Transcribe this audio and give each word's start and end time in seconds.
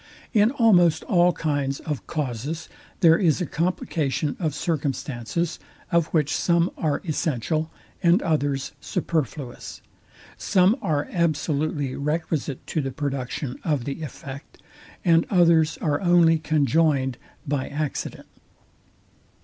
In 0.33 0.49
almost 0.49 1.03
all 1.03 1.31
kinds 1.31 1.79
of 1.79 2.07
causes 2.07 2.67
there 3.01 3.19
is 3.19 3.39
a 3.39 3.45
complication 3.45 4.35
of 4.39 4.55
circumstances, 4.55 5.59
of 5.91 6.07
which 6.07 6.33
some 6.35 6.71
are 6.75 7.03
essential, 7.07 7.69
and 8.01 8.19
others 8.23 8.71
superfluous; 8.81 9.83
some 10.39 10.75
are 10.81 11.07
absolutely 11.11 11.95
requisite 11.95 12.65
to 12.65 12.81
the 12.81 12.89
production 12.89 13.59
of 13.63 13.85
the 13.85 14.01
effect, 14.01 14.59
and 15.05 15.27
others 15.29 15.77
are 15.83 16.01
only 16.01 16.39
conjoined 16.39 17.19
by 17.47 17.67
accident. 17.69 18.25